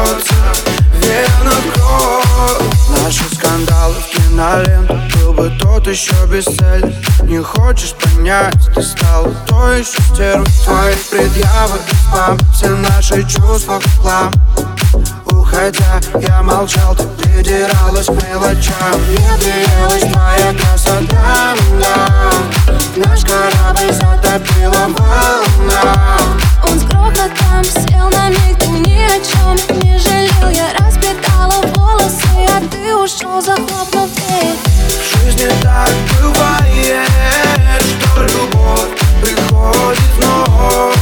[0.00, 0.34] бьется
[0.92, 8.54] в венах кровь Наши скандалы в киноленту Был бы тот еще цели Не хочешь понять,
[8.74, 11.78] ты стала то еще стервой Твои предъявы
[12.08, 14.32] спам Все наши чувства в хлам
[15.52, 22.30] Уходя, я молчал, ты придиралась к мелочам Мне приелась твоя красота, да.
[22.94, 26.18] Наш корабль затопила волна.
[26.62, 30.50] Он с грохотом сел на миг, ты ни о чем не жалел.
[30.50, 34.54] Я расплетала волосы, а ты ушел, захлопнув дверь.
[34.86, 35.90] В жизни так
[36.22, 37.08] бывает,
[37.82, 40.96] что любовь приходит вновь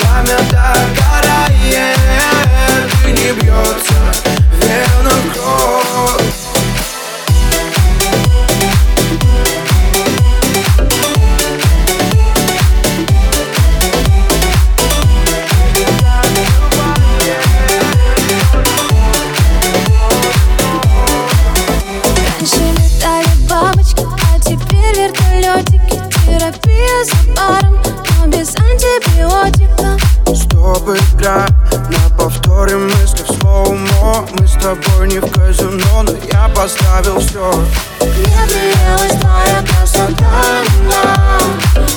[0.00, 2.13] Пламя догорает и
[3.14, 3.94] не бьется
[4.50, 6.22] в венах кровь.
[22.40, 25.98] Раньше летали бабочки, а теперь вертолетики.
[26.26, 27.76] Терапия за баром,
[28.18, 29.73] но без антибиотика
[30.74, 31.46] Стоп, игра,
[31.88, 34.26] на повторе мысли в слоумо.
[34.32, 37.52] Мы с тобой не в казино, но я поставил все
[38.00, 40.64] Мне приелась твоя красота,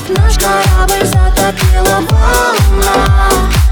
[0.08, 3.30] Наш корабль затопила волна.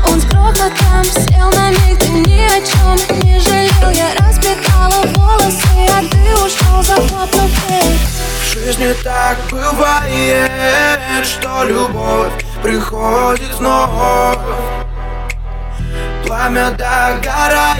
[0.09, 3.91] Он с грохотом сел на миг, ты ни о чем не жалел.
[3.91, 7.99] Я расплетала волосы, а ты ушел, захлопнув дверь.
[8.43, 10.51] В жизни так бывает,
[11.25, 14.96] что любовь приходит вновь
[16.27, 17.79] Пламя догорает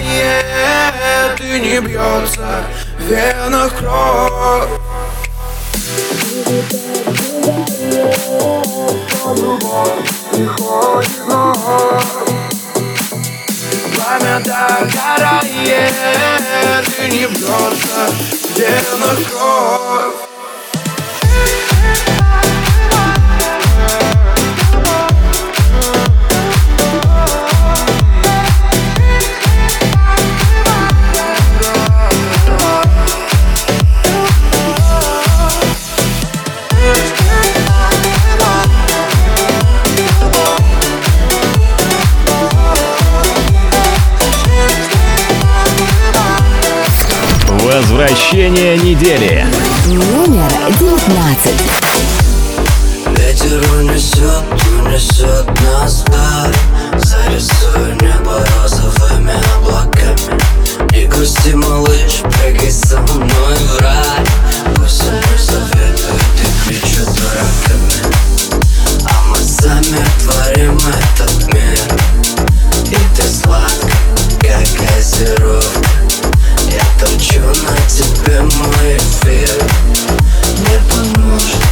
[1.41, 2.65] и не бьется
[2.97, 4.71] в венах кровь.
[13.95, 15.95] Пламя догорает
[17.01, 20.36] и не бьется в венах кровь
[47.77, 49.45] Возвращение недели.
[49.85, 50.51] Номер
[50.81, 51.61] девятнадцать.
[53.09, 54.45] Ветер унесет,
[54.81, 56.55] унесет нас вдаль
[56.97, 60.41] Зарисуй небо розовыми облаками.
[60.93, 64.25] Не грусти, малыш, прыгай со мной в рай.
[64.77, 67.93] Пусть они советуют и кричат дураками
[69.05, 71.79] А мы сами творим этот мир.
[72.87, 73.93] И ты сладкая,
[74.41, 75.76] как газировка
[77.89, 79.63] тебе мой эфир
[80.59, 81.67] Не поможет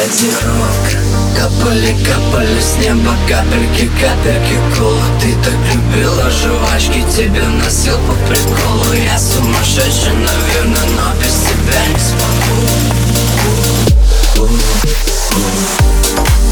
[0.00, 0.98] кодировка
[1.36, 8.92] Капали, капали с неба капельки, капельки колы Ты так любила жвачки, тебе носил по приколу
[8.92, 12.68] Я сумасшедший, наверное, но без тебя не смогу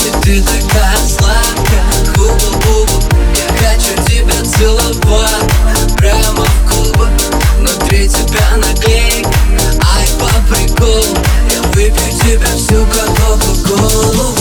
[0.05, 1.85] И ты такая сладкая,
[2.15, 2.99] губа-губа
[3.35, 7.38] Я хочу тебя целовать прямо в губы
[7.69, 9.29] Внутри тебя наклейка,
[9.95, 11.19] ай по приколу
[11.53, 14.35] Я выпью тебя всю как кока-колу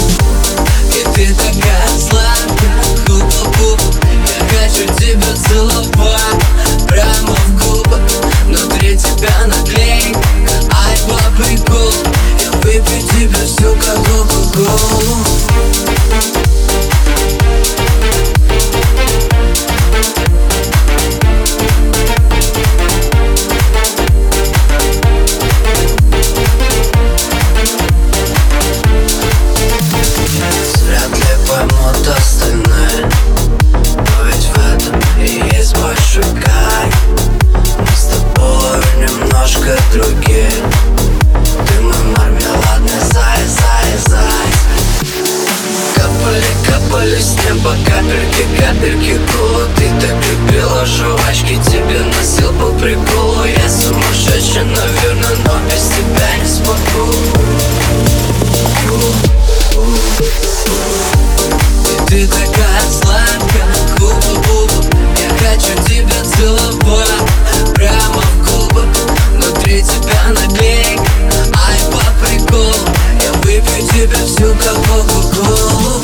[0.94, 2.72] И ты такая сладкая,
[3.06, 3.84] губа-губа
[4.30, 6.42] Я хочу тебя целовать
[6.88, 8.00] прямо в губы.
[8.46, 10.20] Внутри тебя наклейка,
[10.72, 11.92] ай по приколу
[12.42, 15.18] Я выпью тебя всю как кока-колу
[39.48, 40.72] немножко другим
[41.68, 44.58] Ты мой мармеладный заяц, заяц, заяц
[45.96, 49.68] Капали, капали с неба капельки, капельки гула.
[49.78, 53.46] Ты так любила жвачки, тебе носил по приколу.
[53.46, 57.14] Я сумасшедший, наверное, но без тебя не смогу.
[62.08, 63.68] Ты такая сладкая,
[63.98, 64.88] губы, губы.
[65.18, 69.17] Я хочу тебя целовать прямо в губы.
[69.68, 71.04] Внутри тебя наклейка,
[71.68, 72.74] ай по приколу
[73.22, 76.02] Я выпью тебя всю как кока-колу.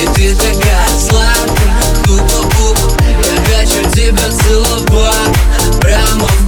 [0.00, 1.74] И ты такая сладкая,
[2.06, 2.94] губы-губы
[3.26, 5.80] Я хочу тебя целовать.
[5.80, 6.41] Прямо в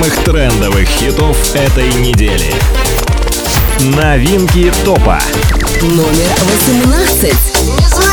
[0.00, 2.54] самых трендовых хитов этой недели.
[3.80, 5.20] Новинки топа.
[5.82, 6.30] Номер
[6.64, 8.09] 18.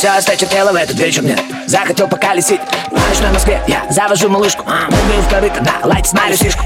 [0.00, 2.58] Все осточертело в этот вечер мне Захотел поколесить.
[2.90, 3.60] В ночной Москве?
[3.68, 4.64] Я завожу малышку.
[4.66, 6.64] А, Прыгаю в корыто, да, лайте смотрю фишку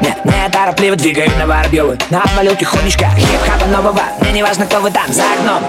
[0.00, 4.00] Нет, не торопливо двигаю на Воробьевы Навалил тихонечко хип-хапа нового.
[4.22, 5.62] Мне не важно, кто вы там за окном.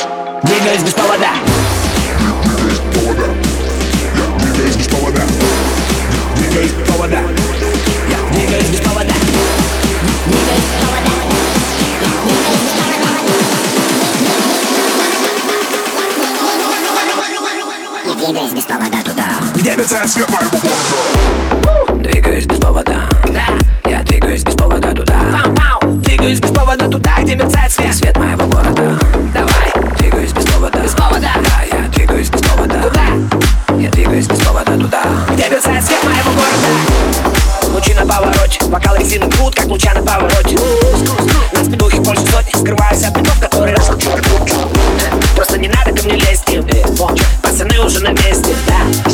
[0.43, 1.27] Двигаюсь без повода
[22.03, 23.09] Двигаюсь без повода.
[23.33, 25.15] Да, я двигаюсь без повода туда.
[25.81, 27.95] Двигаюсь без повода туда, где мерцает свет.
[27.95, 28.99] Свет моего города.
[29.33, 30.79] Давай, двигаюсь без повода.
[30.81, 31.29] Без повода.
[31.43, 32.79] Да, я двигаюсь без повода.
[32.79, 33.79] Туда.
[33.79, 35.01] Я двигаюсь без повода туда.
[35.33, 37.73] Где мерцает свет моего города?
[37.73, 38.63] Лучи на повороте.
[38.65, 40.59] Бокал резины крут, как луча на повороте.
[41.53, 43.77] На спидухе больше сотни Скрываюсь от битов, которые
[45.35, 46.43] Просто не надо ко мне лезть.
[46.49, 46.61] Э,
[47.41, 49.10] Пацаны уже на месте, да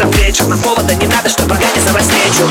[0.00, 2.48] Этот вечер На повода не надо, чтобы организовать встречу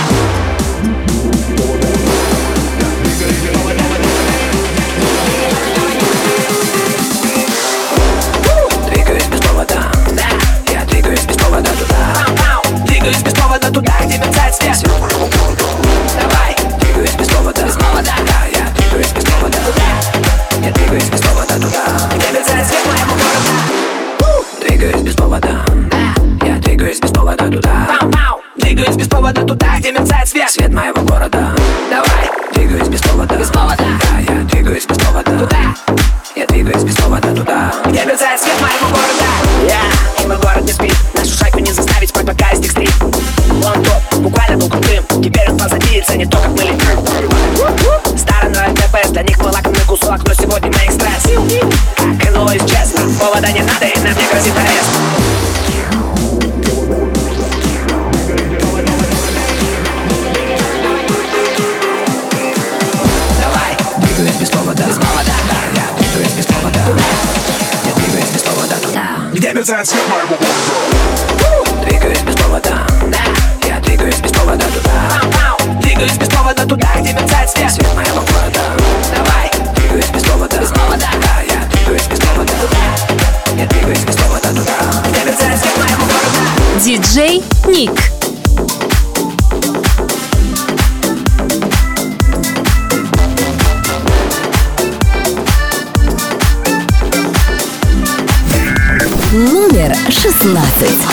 [99.31, 101.05] номер шестнадцать.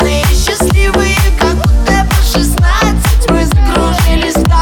[0.00, 4.52] Мы счастливые, как будто по шестнадцать Мы закружились в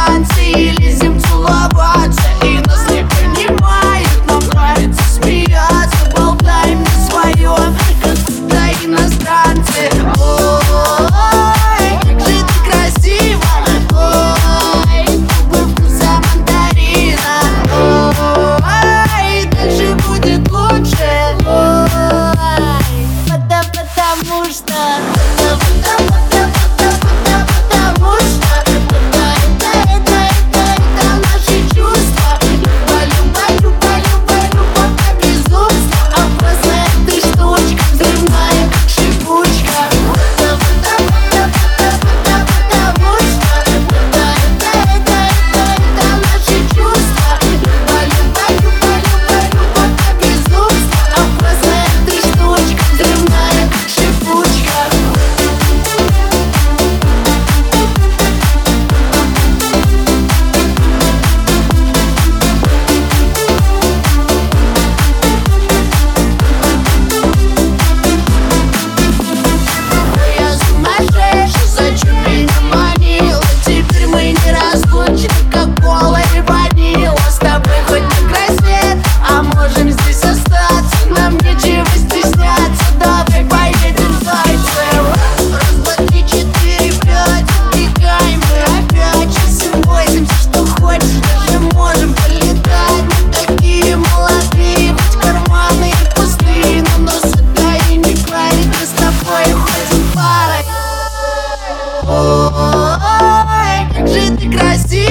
[104.66, 105.05] прости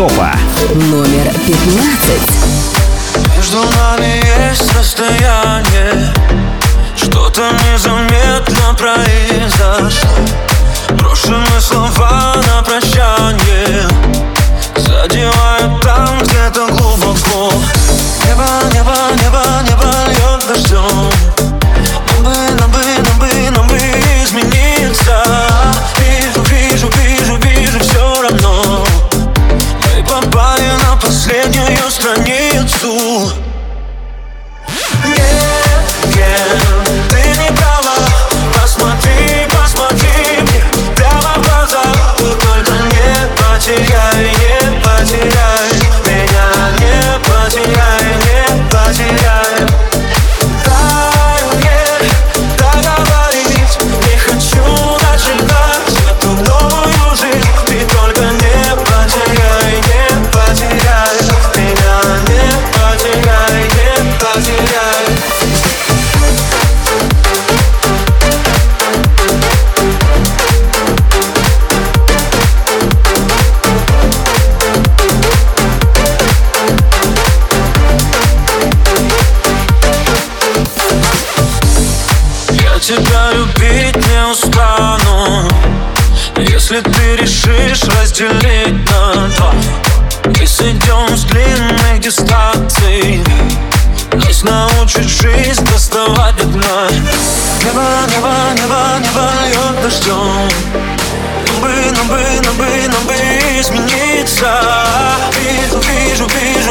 [0.00, 0.34] топа.
[0.74, 2.49] Номер пятнадцать.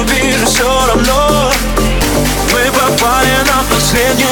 [0.03, 1.51] вижу, все равно
[2.53, 4.28] Мы попали на последнюю.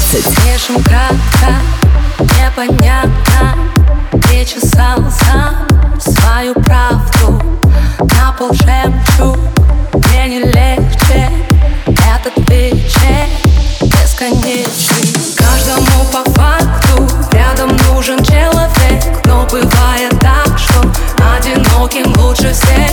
[0.00, 1.54] двадцать Слишком кратко,
[2.18, 3.54] непонятно.
[4.28, 5.66] Ты чесал сам
[5.98, 7.40] свою правду.
[7.98, 9.38] На пол жемчуг,
[9.92, 11.30] мне не легче.
[11.86, 13.26] Этот вечер
[13.82, 19.04] бесконечный Каждому по факту рядом нужен человек.
[19.24, 20.80] Но бывает так, что
[21.36, 22.89] одиноким лучше всех.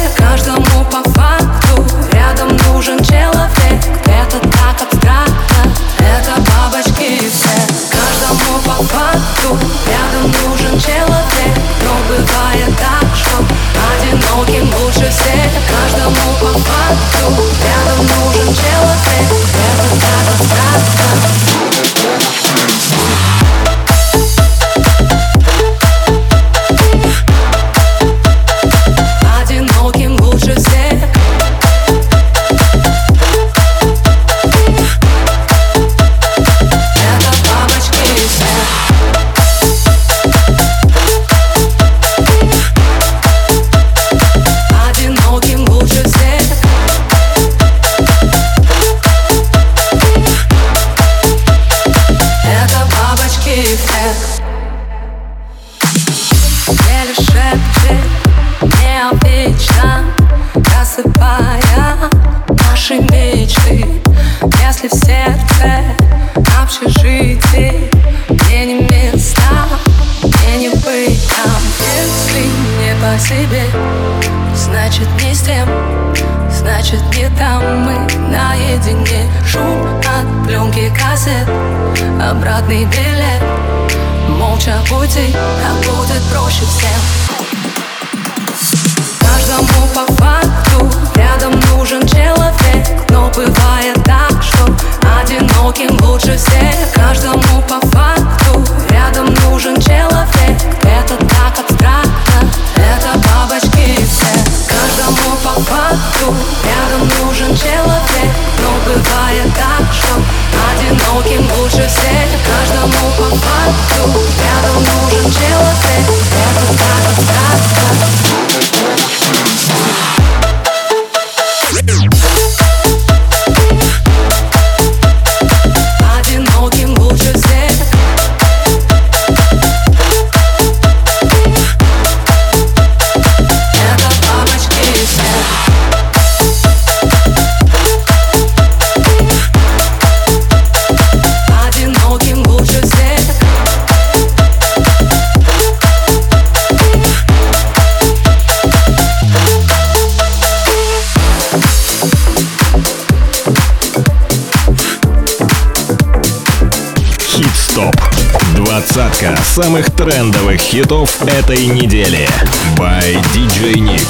[159.63, 162.29] самых трендовых хитов этой недели.
[162.77, 164.05] By DJ Nick.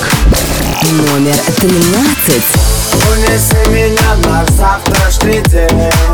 [0.92, 2.44] Номер 13.
[3.10, 6.07] Унеси меня на завтрашний день.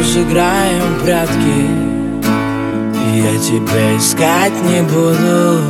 [0.00, 1.94] уж играем в прятки.
[3.14, 5.60] Я тебя искать не буду.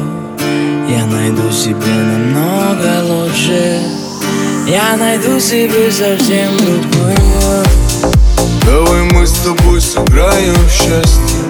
[0.88, 3.80] Я найду себе намного лучше.
[4.66, 7.64] Я найду себе совсем другую.
[8.64, 11.44] Давай мы с тобой сыграем в счастье.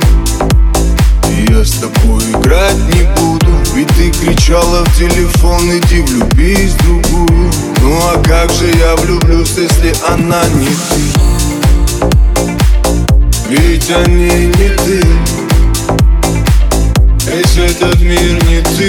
[1.49, 7.51] Я с тобой играть не буду Ведь ты кричала в телефон Иди влюбись в другую.
[7.83, 11.34] Ну а как же я влюблюсь, если она не ты?
[13.49, 15.03] Ведь они не ты.
[17.27, 18.89] Весь этот мир не ты.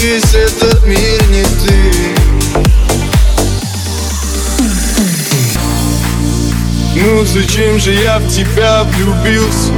[0.00, 2.16] Весь этот мир не ты.
[6.96, 9.72] Ну зачем же я в тебя влюбился?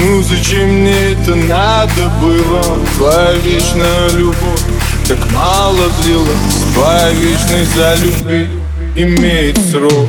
[0.00, 2.62] Ну зачем мне это надо было?
[2.96, 4.60] Твоя вечная любовь
[5.08, 6.26] так мало длилась
[6.74, 8.48] Твоя вечность за любви
[8.96, 10.08] имеет срок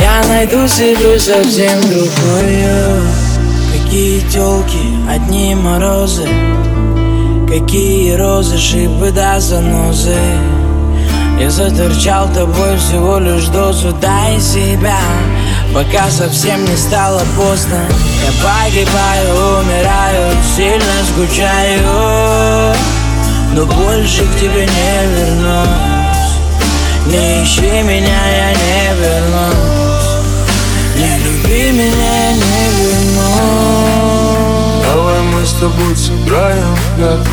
[0.00, 3.02] Я найду себе совсем другую
[3.86, 4.78] Какие телки,
[5.08, 6.28] одни морозы.
[7.48, 10.18] Какие розы, шипы да занозы.
[11.38, 14.98] Я заторчал тобой всего лишь дозу Дай себя,
[15.72, 17.78] пока совсем не стало поздно.
[18.24, 22.74] Я погибаю, умираю, сильно скучаю.
[23.54, 26.26] Но больше к тебе не вернусь.
[27.06, 29.85] Не ищи меня, я не вернусь
[36.96, 37.30] прятки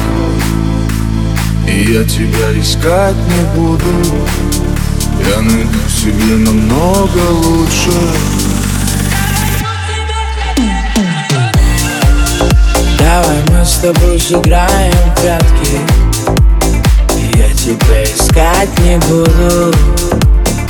[1.67, 3.85] И я тебя искать не буду.
[5.27, 7.91] Я найду себе намного лучше.
[12.99, 15.79] Давай мы с тобой сыграем в прятки.
[17.37, 19.73] Я тебя искать не буду.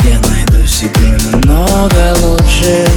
[0.03, 2.88] Я найду себе намного лучше.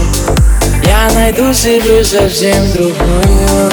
[0.85, 3.71] Я найду себе совсем другую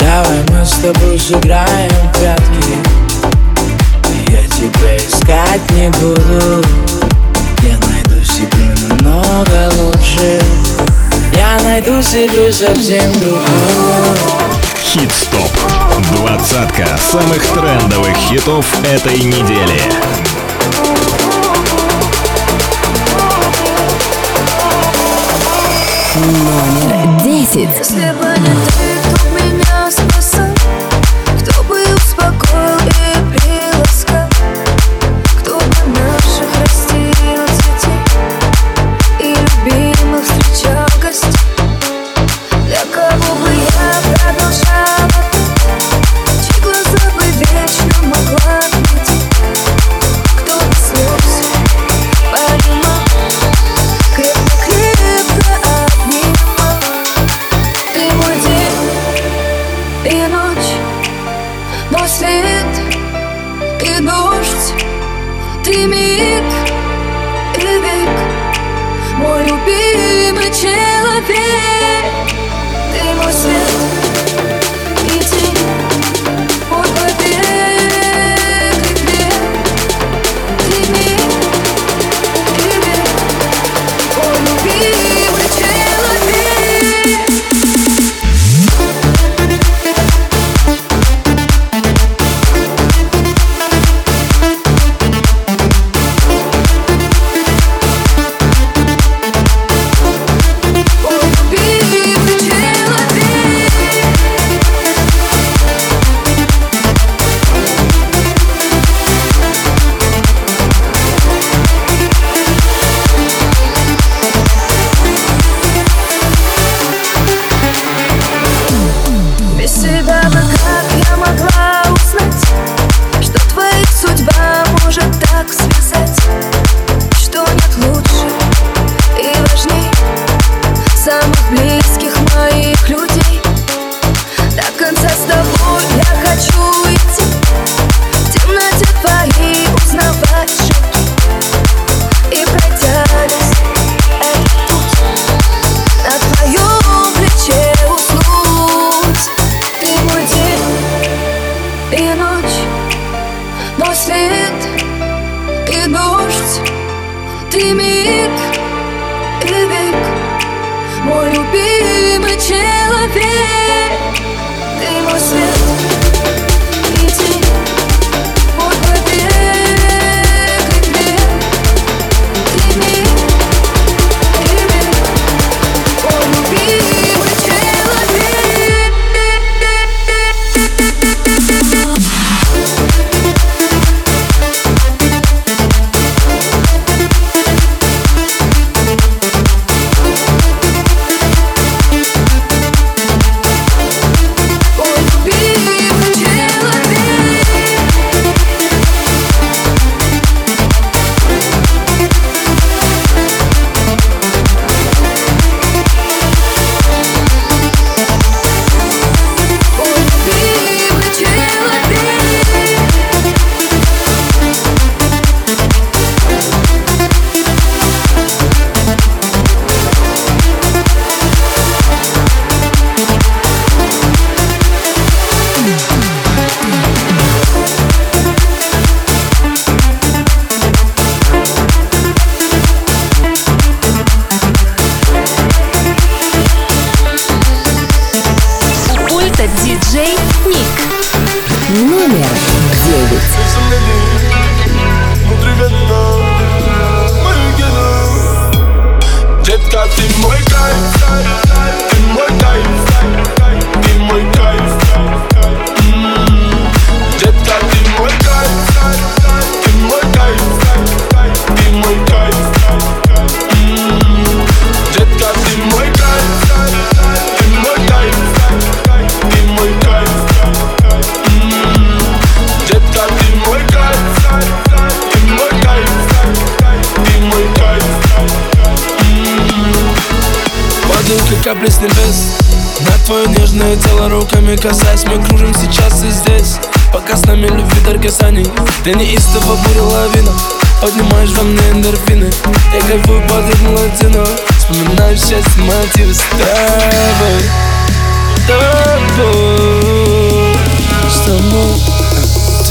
[0.00, 2.76] Давай мы с тобой сыграем в прятки
[4.28, 6.64] Я тебя искать не буду
[7.62, 10.40] Я найду себе намного лучше
[11.36, 14.40] Я найду себе совсем другую
[14.92, 15.50] Хит-стоп.
[16.16, 19.80] Двадцатка самых трендовых хитов этой недели.
[26.16, 28.99] Номер десять.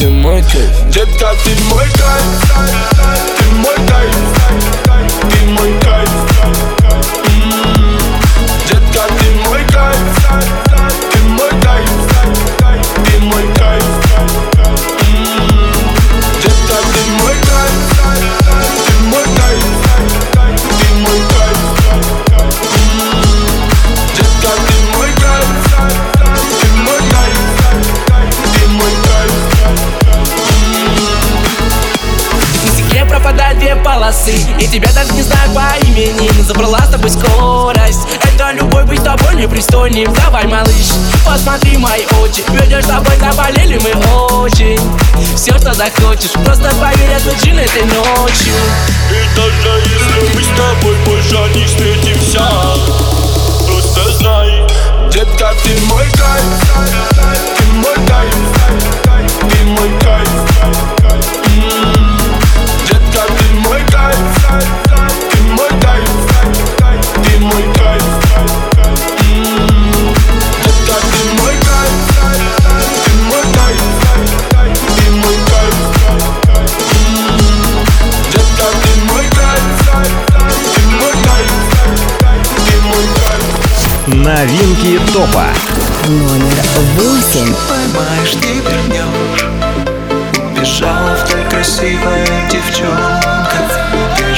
[0.09, 2.23] ты мой кайф Детка, ты мой кайф
[3.37, 4.15] Ты мой кайф
[5.29, 6.09] Ты мой кайф
[8.67, 10.68] Детка, ты мой кайф
[33.59, 34.35] две полосы.
[34.59, 36.29] И тебя даже не знаю по имени.
[36.41, 38.07] Забрала с тобой скорость.
[38.23, 40.13] Это любовь быть с тобой непристойным.
[40.13, 40.87] Давай, малыш,
[41.25, 42.43] посмотри мои очи.
[42.49, 43.91] Ведешь с тобой, заболели мы
[44.39, 44.79] очень.
[45.35, 48.53] Все, что захочешь Просто поверь, отключи этой ночью
[49.09, 52.47] И даже если мы с тобой больше не встретимся.
[53.67, 54.67] Просто знай,
[55.11, 56.43] детка, ты мой кайф.
[57.57, 58.35] Ты мой кайф.
[59.49, 60.98] Ты мой кайф.
[84.11, 85.45] Новинки топа.
[86.07, 86.63] Номер
[86.95, 87.53] восемь.
[87.67, 89.45] Поймаешь, ты прильнешь.
[90.51, 93.38] Убежала в той красивой девчонке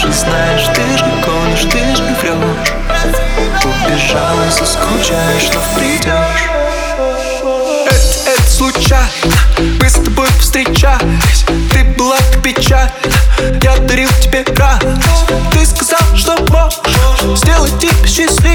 [0.02, 2.74] же знаешь, ты же гонишь, ты же врешь
[3.64, 6.49] Убежала, соскучаешь, но придешь
[7.86, 9.36] Это, это случайно,
[9.80, 11.45] мы с тобой встречались.
[11.72, 12.91] Ты была печаль,
[13.62, 15.28] я дарил тебе радость.
[15.52, 18.51] Ты сказал, что можешь сделать тебя счастливым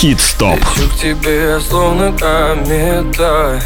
[0.00, 0.60] Хит-стоп.
[0.60, 3.60] К тебе словно комета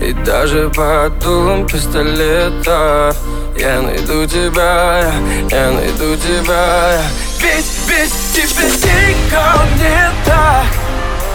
[0.00, 3.14] И даже под дулом пистолета.
[3.54, 5.12] Я найду тебя,
[5.50, 7.02] я найду тебя.
[7.42, 10.64] Ведь без тебя дико мне так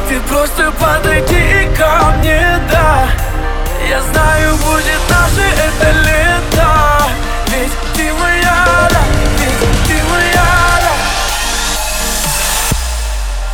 [0.10, 3.08] Ты просто подойди ко мне, да.
[3.88, 6.72] Я знаю, будет наше это лето.
[7.50, 9.04] Ведь ты моя, да,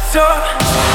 [0.09, 0.88] все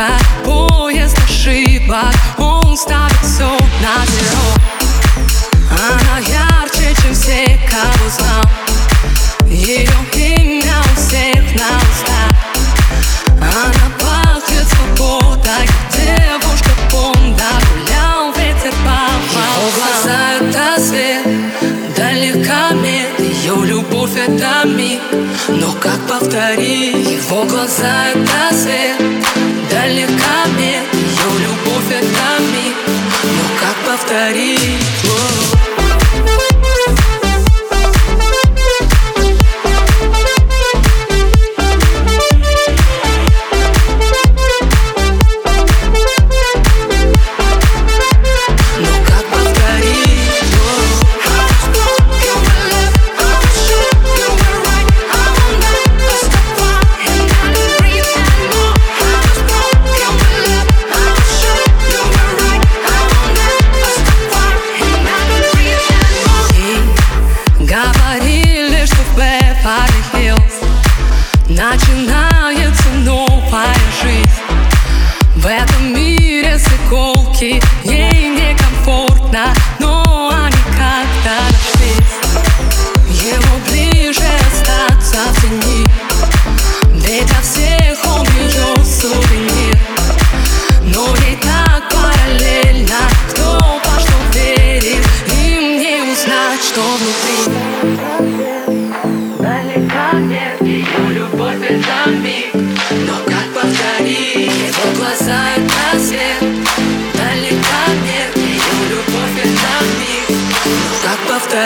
[0.00, 0.08] шика,
[0.44, 3.48] поезд ошибок Он ставит все
[3.82, 4.54] на зеро.
[5.70, 8.44] Она ярче, чем все, кого знал.
[9.46, 12.32] Ее имя у всех на устах.
[13.40, 17.44] Она пахнет свободой, девушка Бонда.
[17.72, 19.00] Гулял ветер по
[19.36, 21.26] Его глаза это свет,
[21.96, 25.00] далекомет Ее любовь это миг,
[25.48, 27.22] но как повторить?
[27.22, 29.00] Его глаза это свет,
[29.80, 32.76] далекомет Ее любовь это миг,
[33.24, 34.79] но как повторить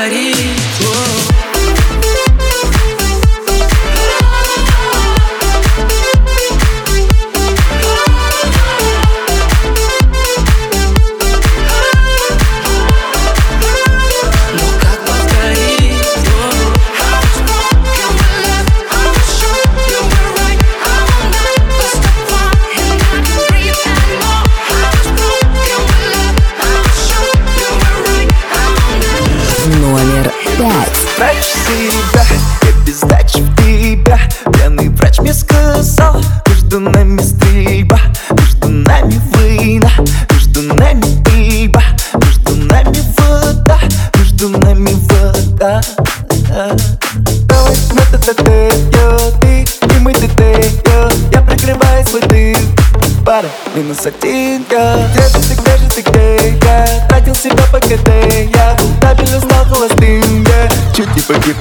[0.05, 1.34] как повторить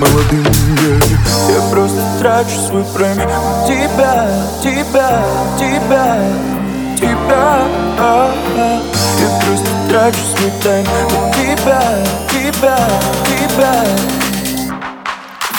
[0.04, 0.46] молодым
[1.50, 3.18] Я просто трачу свой прайм
[3.66, 4.28] Тебя,
[4.62, 5.24] тебя,
[5.58, 6.20] тебя,
[6.98, 7.68] тебя.
[9.20, 10.86] Я просто трачу свой тайм.
[11.34, 11.82] Тебя,
[12.30, 12.78] тебя,
[13.28, 13.86] тебя.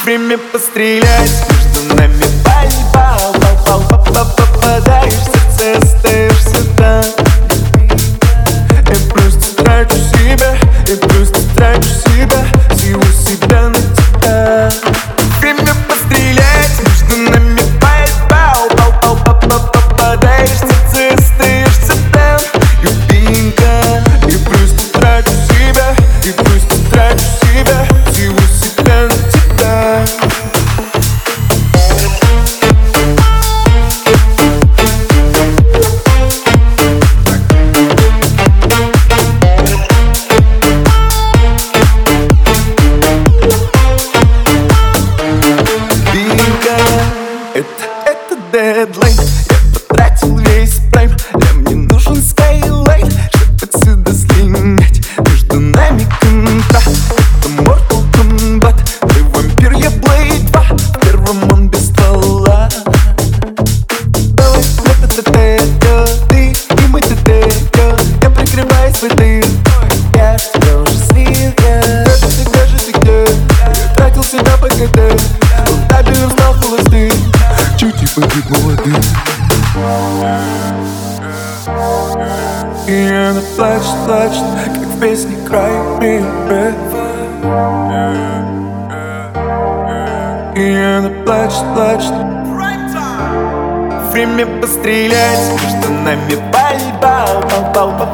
[0.04, 3.18] Время пострелять Между нами пальба
[4.36, 5.23] Попадаешь.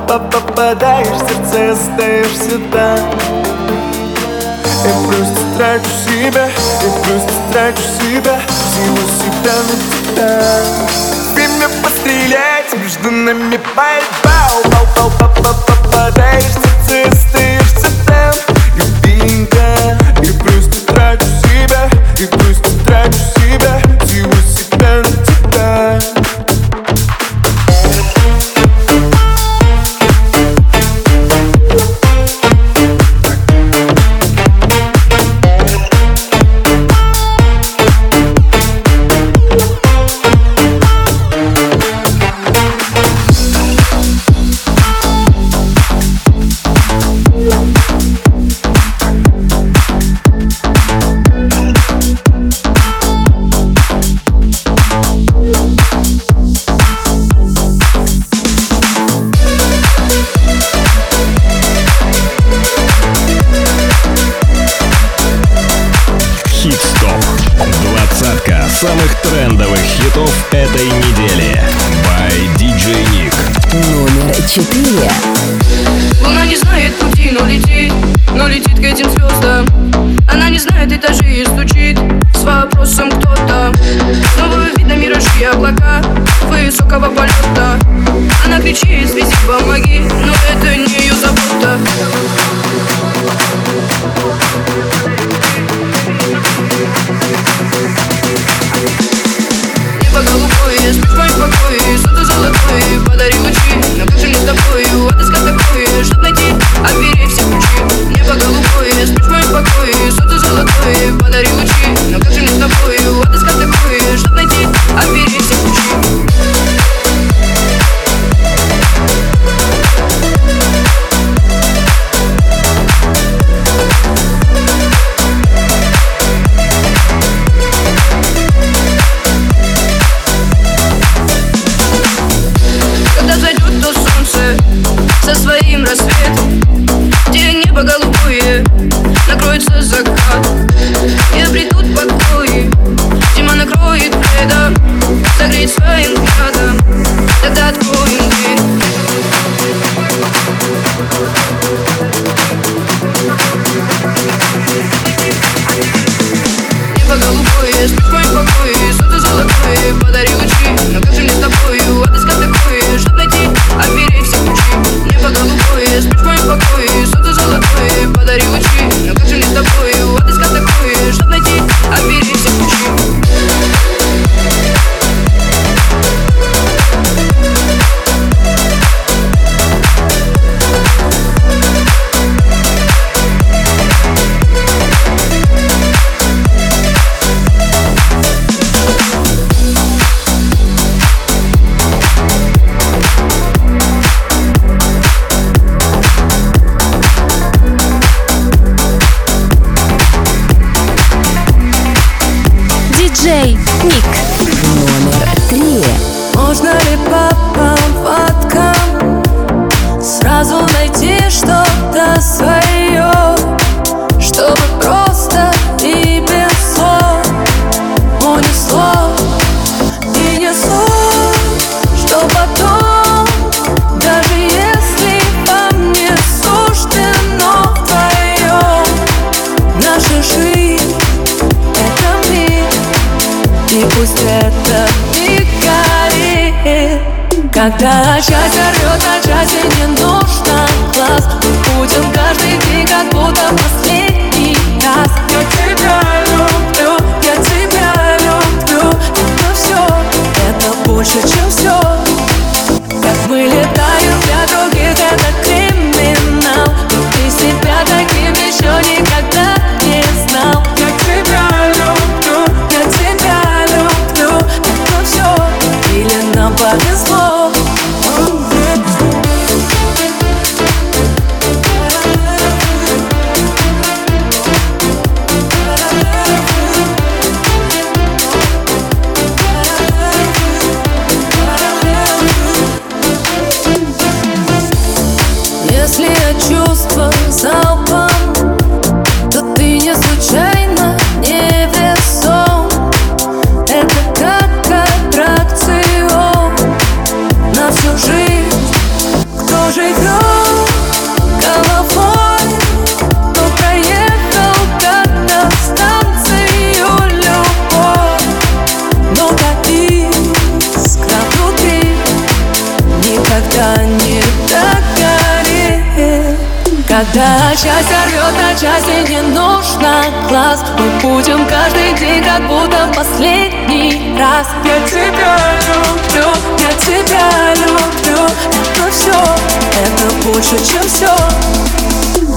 [0.06, 2.98] попадаешь в сердце, остаешься там
[4.84, 8.40] Я просто трачу себя, я просто трачу себя
[8.74, 9.74] силу себя на
[10.14, 10.62] тебя.
[11.34, 14.38] Время пострелять, между нами борьба.
[14.64, 18.34] Упал, попал, попал, попадаешь в сердце, остаешься там
[18.76, 23.99] Любимка, я просто трачу себя, я просто трачу себя.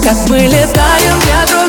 [0.04, 1.63] Как мы летаем для друг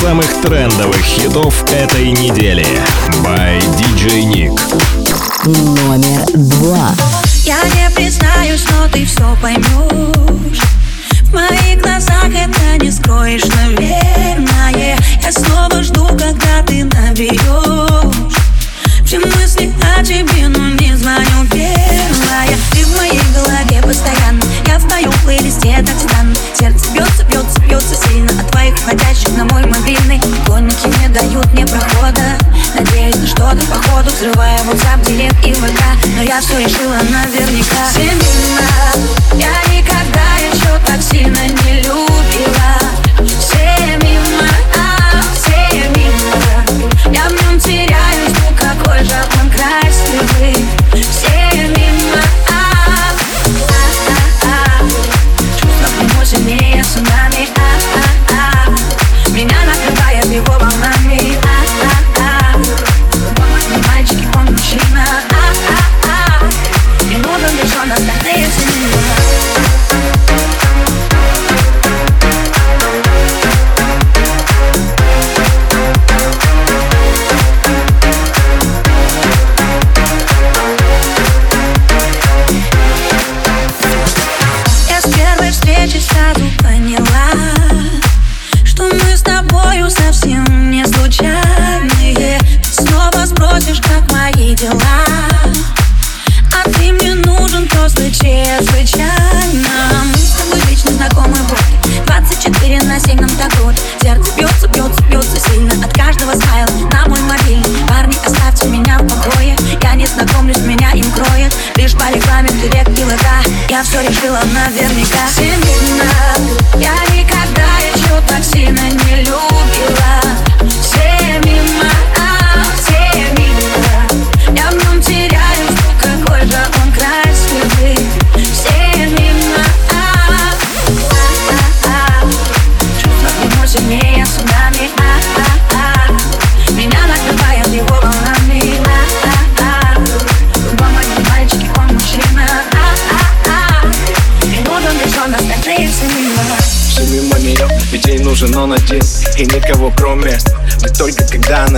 [0.00, 2.64] самых трендовых хитов этой недели.
[3.24, 4.60] By DJ Nick.
[5.44, 6.94] Номер два.
[7.44, 10.60] Я не признаюсь, но ты все поймешь.
[11.22, 14.96] В моих глазах это не скроешь, наверное.
[15.22, 16.27] Я снова жду, когда
[33.48, 35.82] года походу взрывая WhatsApp, Дилет и ВК
[36.16, 37.90] Но я все решила наверняка.
[37.94, 38.68] Семена,
[39.34, 41.87] я никогда еще так сильно не любила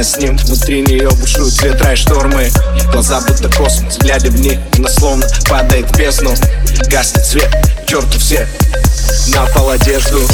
[0.01, 2.51] она с ним Внутри нее бушуют ветра и штормы.
[2.91, 6.35] Глаза будто космос, глядя в них Она словно падает в бездну.
[6.89, 7.51] Гаснет свет,
[7.87, 8.49] черту все
[9.29, 10.27] на пол одежду.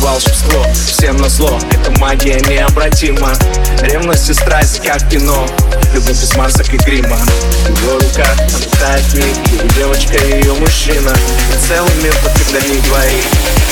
[0.00, 3.32] Волшебство, всем на зло Это магия необратима.
[3.80, 5.46] Ревность и страсть, как кино.
[5.94, 7.18] Любовь без марсок и грима.
[7.66, 11.16] Его рука, она тает в миг девочка и ее мужчина.
[11.54, 13.24] И целый мир, но когда не двоих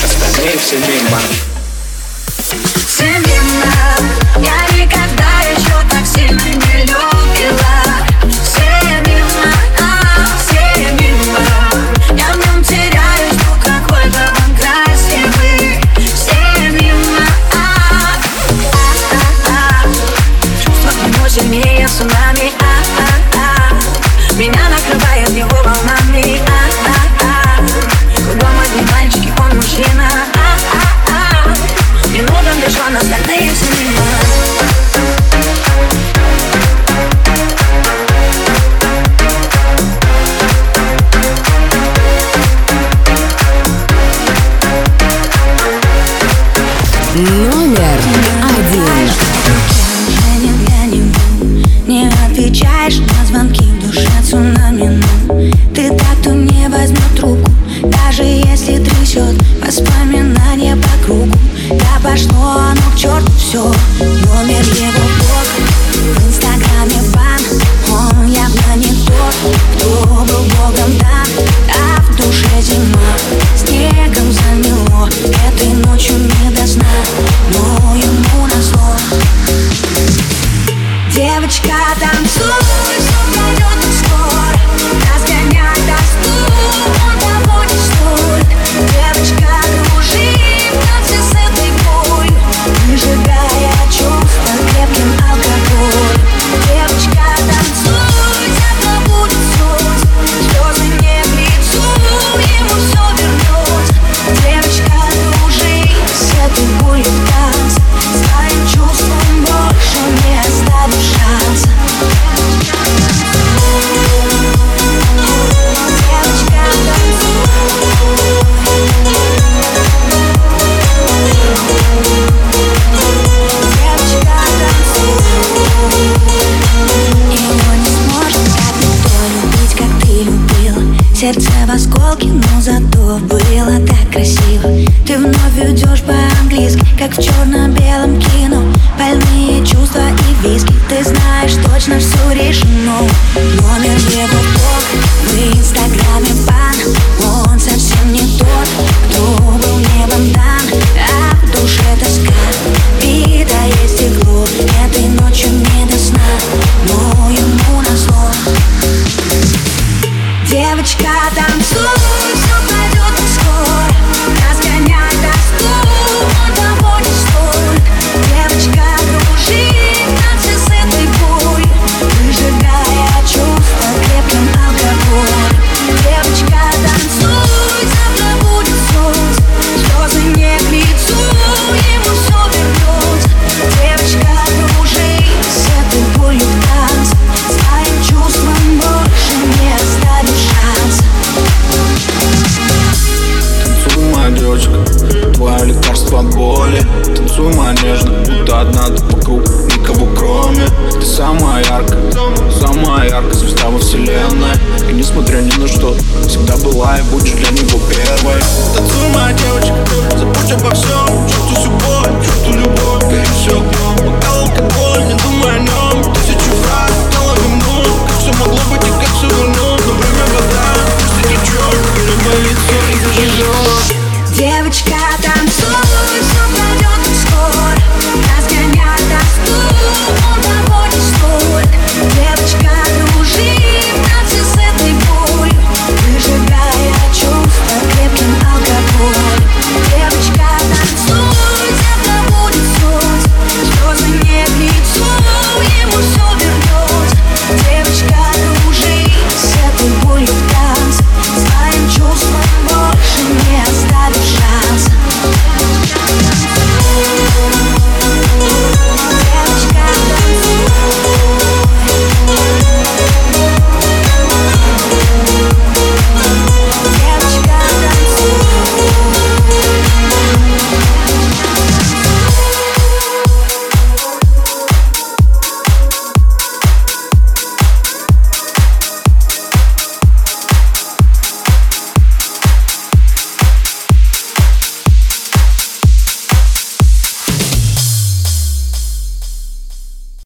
[0.03, 1.19] Остальные все мимо.
[2.87, 3.65] Все мимо,
[4.39, 7.82] я никогда еще так сильно не любила.